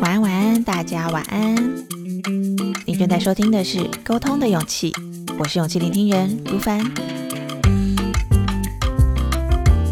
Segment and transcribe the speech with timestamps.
[0.00, 1.54] 晚安，晚安，大家晚安。
[2.86, 4.90] 你正在收听的是《沟通的勇气》，
[5.38, 6.80] 我是勇气聆听人如凡。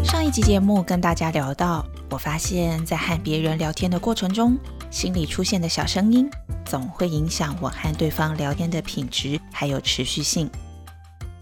[0.03, 4.57] 上一集节目跟大家聊到，我发现，在和别人聊天的过程中，
[4.89, 6.27] 心里出现的小声音，
[6.65, 10.49] 总会影响我和对方聊天的品质还有持续性。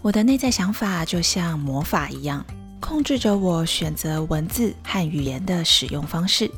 [0.02, 2.46] 我的内在想法就像魔法一样。
[2.88, 6.52] 控制着我选择文字和语言的使用方式，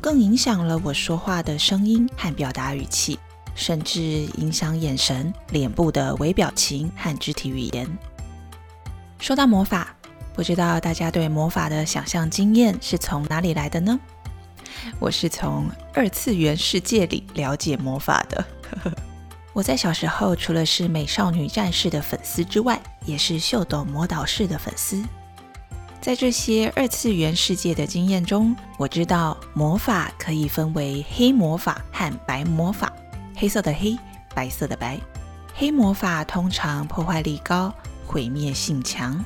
[0.00, 3.18] 更影响了我说话的声音和表达语气，
[3.56, 7.98] 甚至影响眼神、脸部的微表情和肢体语言。
[9.18, 9.92] 说到魔法，
[10.32, 13.98] 不知道大家对魔法的想象经验是从哪里来的呢？
[15.00, 18.44] 我是从二次元世界里了解魔法的。
[19.52, 25.02] 我在小时候除了是美少女战士的粉丝之外，也是秀逗魔导士的粉丝。
[26.04, 32.92] 在这些二次元世界的经验中，我知道魔法可以分为黑魔法和白魔法。
[33.34, 33.96] 黑色的黑，
[34.34, 35.00] 白色的白。
[35.54, 37.72] 黑魔法通常破坏力高，
[38.06, 39.24] 毁灭性强，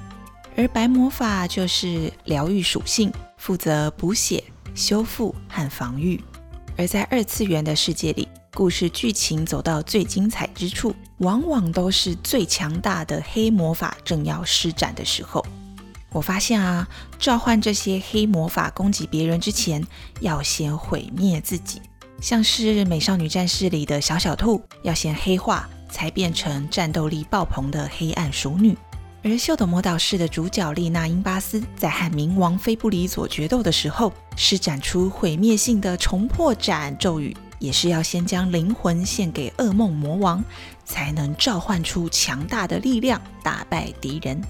[0.56, 6.22] 而白魔法就是疗愈属性，负责补血、修复和防御。
[6.76, 15.44] 而在二次元的世界里，故事剧情走到最精彩之处，往往都是最强大的黑魔法正要施展的时候。
[16.10, 19.86] 我发现啊，召唤这些黑魔法攻击别人之前，
[20.20, 21.82] 要先毁灭自己。
[22.20, 28.76] 像是美少女战士里的小小兔，要先黑化，才变成战斗力爆棚的黑暗熟女。
[29.22, 40.42] 而秀逗魔导士的主角丽娜英巴斯，在和冥王菲布里佐决斗的时候，施展出毁灭性的重破斩咒语，也是要先将灵魂献给噩梦魔王，
[40.84, 44.40] 才能召唤出强大的力量，打败敌人。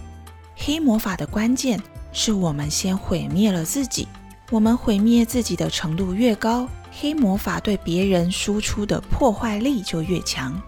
[0.61, 1.81] 黑魔法的关键
[2.13, 4.09] 是我们先毁灭了自己。
[4.51, 10.61] 我们毁灭自己的程度越高，黑魔法对别人输出的破坏力就越强。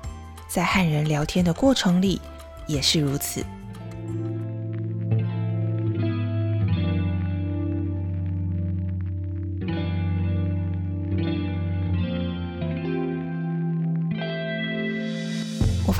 [0.49, 2.21] 在和人聊天的过程里
[2.67, 3.45] 也是如此。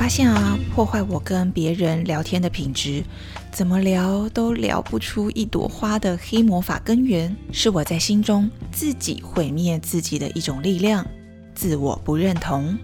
[0.01, 3.03] 发现啊，破坏我跟别人聊天的品质，
[3.51, 11.05] 怎么聊都聊不出一朵花的黑魔法根源，是我在心中自己毁灭自己的一种力量——
[11.53, 12.75] 自我不认同。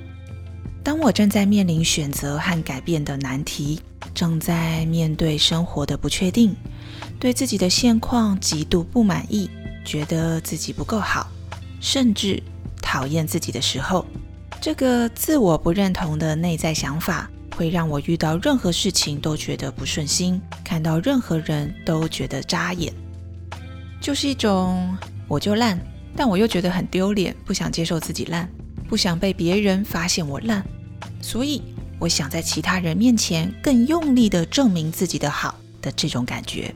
[0.83, 3.81] 当我正在面临选择和改变的难题，
[4.13, 6.55] 正在面对生活的不确定，
[7.19, 9.49] 对自己的现况极度不满意，
[9.83, 11.27] 觉得自己不够好，
[11.81, 12.43] 甚至
[12.79, 14.05] 讨厌自己的时候。
[14.59, 22.91] 这个自我不认同的内在想法，会让我遇到任何事情都觉得不顺心，看到任何人都觉得扎眼，
[24.01, 24.97] 就是一种
[25.27, 25.79] 我就烂，
[26.15, 28.49] 但我又觉得很丢脸，不想接受自己烂，
[28.89, 30.65] 不想被别人发现我烂，
[31.21, 31.61] 所以
[31.99, 36.73] 我想在其他人面前更用力的证明自己的好的这种感觉，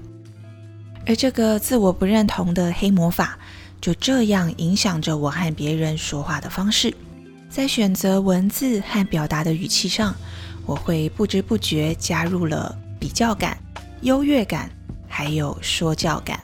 [1.06, 3.38] 而这个自我不认同的黑魔法，
[3.81, 6.94] 就这样影响着我和别人说话的方式。
[7.51, 10.16] 在选择文字和表达的语气上，
[10.66, 13.57] 我会不知不觉加入了比较感、
[14.03, 14.72] 优越感，
[15.06, 16.39] 还有说教感。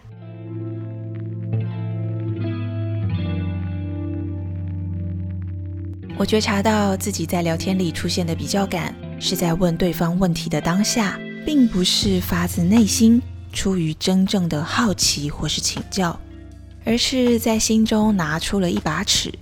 [6.18, 13.22] 我觉察到自己在聊天里出现的比较感，是在问对方问题的当下，并不是发自内心、
[13.53, 16.19] 出于真正的好奇或是请教，
[16.84, 19.34] 而是在心中拿出了一把尺。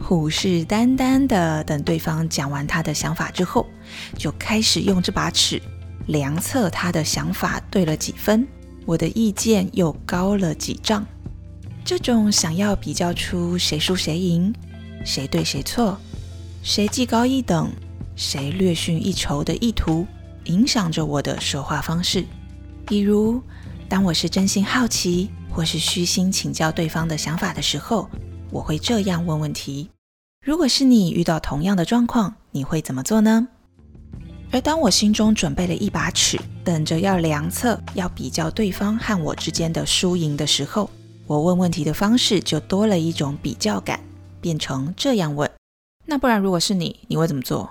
[0.00, 3.66] 虎视眈眈的等对方讲完他的想法之后，
[4.16, 5.60] 就开始用这把尺
[6.06, 8.46] 量测他的想法对了几分，
[8.86, 11.04] 我的意见又高了几丈。
[11.84, 14.54] 这种想要比较出谁输谁赢、
[15.04, 15.98] 谁对谁错、
[16.62, 17.70] 谁技高一等、
[18.16, 20.06] 谁略逊一筹的意图，
[20.44, 22.24] 影响着我的说话方式。
[22.86, 23.42] 比如，
[23.88, 28.08] 当我是真心好奇或是虚心请教对方的想法的时候。
[28.50, 29.90] 我会这样问问题：
[30.40, 33.48] 如果是你遇到同样的状况，你会怎么做呢？
[34.50, 40.88] 而当我心中准备了一把尺，等着要量测、要比较对方和我之间的输赢的时候，
[41.26, 44.00] 我问问题的方式就多了一种比较感，
[44.40, 45.50] 变成这样问：
[46.06, 47.68] 那不然如果是你，你会怎么做？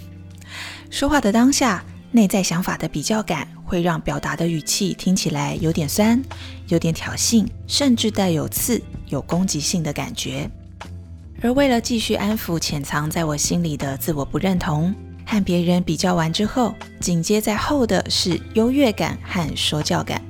[0.90, 1.82] 说话的当下，
[2.18, 6.20] 内在想法的比较感会让表达的语气听起来有点酸，
[6.66, 8.82] 有点挑衅，甚至带有刺。
[9.06, 10.50] 有攻击性的感觉，
[11.40, 14.92] 而为了继续安抚潜藏在我心里的自我不认同，
[15.24, 20.20] 和别人比较完之后，紧接在后的是优越感和说教感。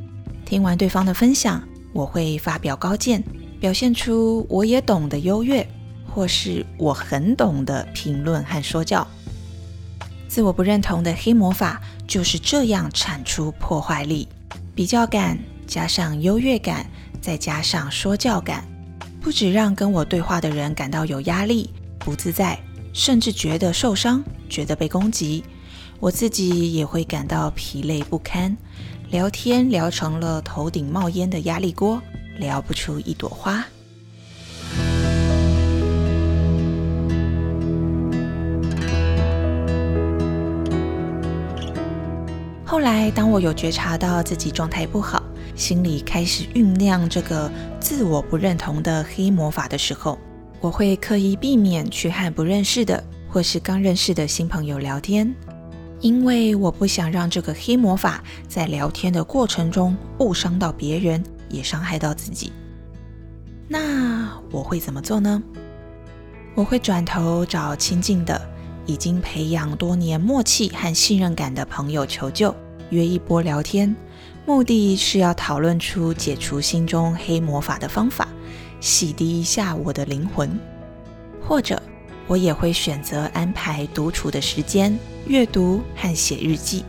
[0.44, 1.60] 听完对方的分享，
[1.94, 3.24] 我会发表高见，
[3.58, 5.66] 表现出我也懂得优越，
[6.06, 9.04] 或是我很懂得评论和说教。
[10.28, 14.28] 自我不认同的黑魔法就是这样产出破坏力，
[14.74, 16.86] 比较感加上优越感，
[17.20, 18.62] 再加上说教感，
[19.20, 22.58] 不止让跟我对话的人感到有压力、不自在，
[22.92, 25.42] 甚至觉得受伤，觉得被攻击，
[25.98, 28.54] 我自己也会感到疲累不堪，
[29.10, 32.00] 聊天聊成了头顶冒烟的压力锅，
[32.36, 33.64] 聊不出一朵花。
[42.78, 45.20] 后来，当我有觉察到自己状态不好，
[45.56, 50.16] 心里开始酝酿这个自我不认同的黑魔法的时候，
[50.60, 55.34] 我会刻意避免去和不认识的或是刚认识的新朋友聊天，
[55.98, 62.52] 因为我不想让这个黑魔法在聊天的过程中误伤到别人，也伤害到自己。
[63.66, 65.42] 那我会怎么做呢？
[66.54, 68.40] 我会转头找亲近的。
[68.86, 72.56] 已经培养多年默契和信任感的朋友求救，
[72.90, 73.94] 约一波聊天，
[74.46, 78.28] 目的是要讨论出解除心中黑魔法的方法，
[78.80, 80.58] 洗涤一下我的灵魂。
[81.40, 81.82] 或者，
[82.26, 86.84] 我也会选择安排独处的时间，阅读和写日记，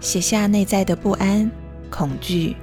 [0.00, 1.50] 写下内在的不安、
[1.90, 2.56] 恐惧，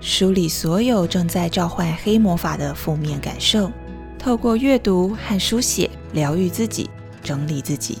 [0.00, 3.70] 梳理所有正在召唤黑魔法的负面感受，
[4.18, 6.88] 透过阅读和书写疗愈自己。
[7.22, 7.98] 整理自己，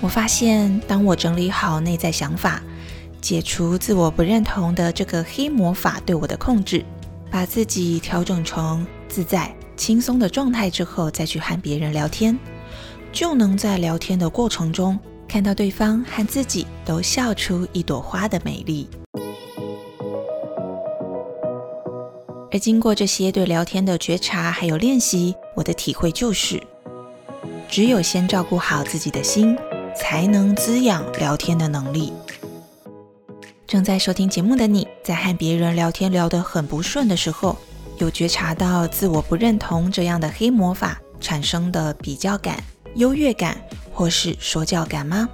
[0.00, 2.62] 我发现，当我整理好内在想法，
[3.20, 6.84] 解除自我不认同的这个黑魔法对我的控制，
[7.30, 12.38] 把自己调整成自在、轻松的状态之后，再去和别人聊天，
[13.12, 14.96] 就能在聊天的过程中
[15.26, 18.88] 看到对方和自己都笑出一朵花的美丽。
[22.52, 26.62] 而经过这些对聊天的觉察还有练习，我的体会就是。
[27.68, 29.54] 只有先照顾好自己的心，
[29.98, 32.12] 才能滋养聊天的能力。
[33.66, 37.56] 正在收听节目的你，在和别人聊天聊得很不顺的时候，
[37.98, 42.62] 有觉察到自我不认同这样的黑魔法产生的比较感、
[42.94, 43.60] 优越感，
[43.92, 45.28] 或是说教感吗？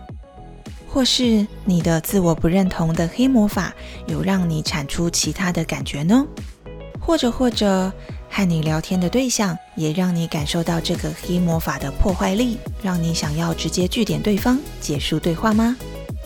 [0.88, 3.72] 或是你的自我不认同的黑魔法
[4.06, 6.26] 有让你产出其他的感觉呢？
[7.00, 7.92] 或者，或者。
[8.34, 15.76] 和你聊天的对象也让你感受到这个黑魔法的破坏力，让你想要直接据点对方结束对话吗？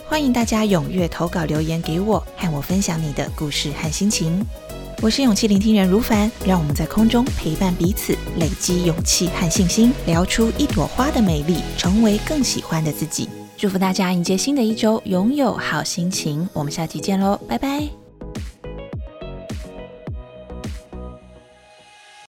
[0.07, 4.43] 欢迎大家踊跃投稿留言给我，和我分享你的故事和心情。
[5.03, 13.29] 我是勇气聆听人如凡，让我们在空中陪伴彼此，累积勇气和信心，聊出一朵花的美丽，成为更喜欢的自己。
[13.55, 16.49] 祝福大家迎接新的一周，拥有好心情。
[16.53, 18.08] 我们下期见喽，拜拜。